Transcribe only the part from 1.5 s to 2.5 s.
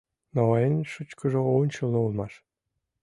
ончылно улмаш.